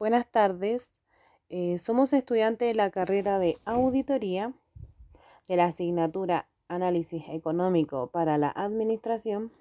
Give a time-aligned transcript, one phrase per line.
[0.00, 0.94] Buenas tardes.
[1.50, 4.54] Eh, somos estudiantes de la carrera de auditoría
[5.46, 9.52] de la asignatura Análisis Económico para la Administración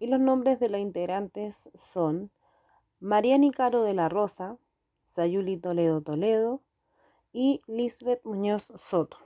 [0.00, 2.30] y los nombres de los integrantes son
[2.98, 4.56] María Nicaro de la Rosa,
[5.06, 6.62] Sayuli Toledo Toledo
[7.34, 9.18] y Lisbeth Muñoz Soto.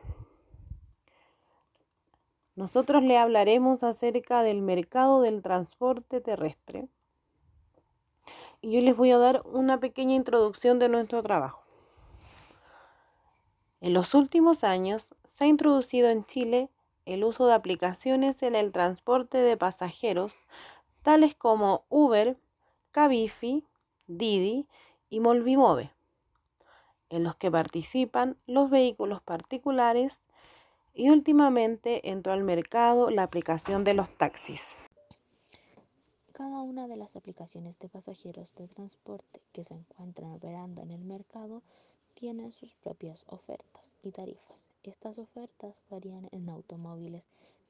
[2.56, 6.88] Nosotros le hablaremos acerca del mercado del transporte terrestre
[8.60, 11.62] y yo les voy a dar una pequeña introducción de nuestro trabajo.
[13.80, 16.70] En los últimos años se ha introducido en Chile
[17.04, 20.34] el uso de aplicaciones en el transporte de pasajeros,
[21.02, 22.36] tales como Uber,
[22.90, 23.64] Cabify,
[24.08, 24.66] Didi
[25.08, 25.92] y Molvimove,
[27.10, 30.22] en los que participan los vehículos particulares
[30.94, 34.74] y últimamente entró al mercado la aplicación de los taxis.
[36.36, 41.02] Cada una de las aplicaciones de pasajeros de transporte que se encuentran operando en el
[41.02, 41.62] mercado
[42.12, 44.68] tiene sus propias ofertas y tarifas.
[44.82, 47.24] Estas ofertas varían en automóviles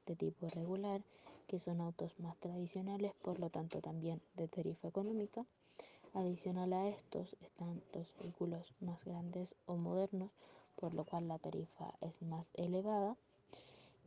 [0.05, 1.01] de tipo regular,
[1.47, 5.45] que son autos más tradicionales, por lo tanto también de tarifa económica.
[6.13, 10.31] Adicional a estos están los vehículos más grandes o modernos,
[10.75, 13.15] por lo cual la tarifa es más elevada.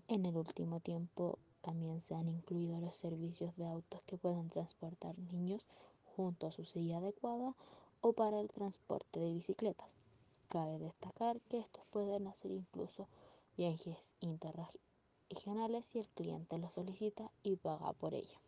[0.07, 5.19] En el último tiempo también se han incluido los servicios de autos que puedan transportar
[5.19, 5.65] niños
[6.17, 7.55] junto a su silla adecuada
[8.01, 9.89] o para el transporte de bicicletas.
[10.49, 13.07] Cabe destacar que estos pueden hacer incluso
[13.57, 18.39] viajes interregionales si el cliente lo solicita y paga por ello.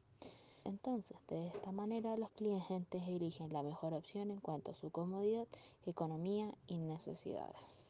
[0.64, 5.46] Entonces, de esta manera los clientes eligen la mejor opción en cuanto a su comodidad,
[5.86, 7.84] economía y necesidades.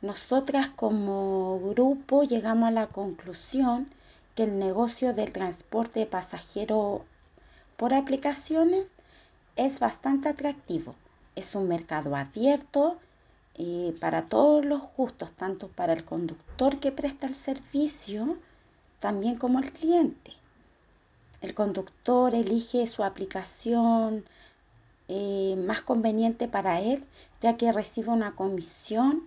[0.00, 3.88] Nosotras como grupo llegamos a la conclusión
[4.36, 7.00] que el negocio del transporte de pasajeros
[7.76, 8.86] por aplicaciones
[9.56, 10.94] es bastante atractivo.
[11.34, 12.96] Es un mercado abierto
[13.56, 18.36] eh, para todos los gustos, tanto para el conductor que presta el servicio,
[19.00, 20.32] también como el cliente.
[21.40, 24.24] El conductor elige su aplicación
[25.08, 27.04] eh, más conveniente para él,
[27.40, 29.24] ya que recibe una comisión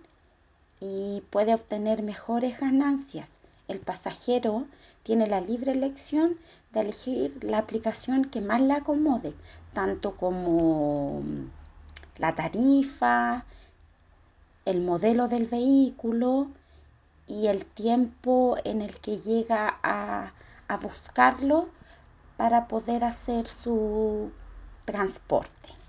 [0.82, 3.28] y puede obtener mejores ganancias.
[3.68, 4.66] El pasajero
[5.04, 6.36] tiene la libre elección
[6.72, 9.32] de elegir la aplicación que más le acomode,
[9.74, 11.22] tanto como
[12.18, 13.44] la tarifa,
[14.64, 16.48] el modelo del vehículo
[17.28, 20.32] y el tiempo en el que llega a,
[20.66, 21.68] a buscarlo
[22.36, 24.32] para poder hacer su
[24.84, 25.81] transporte.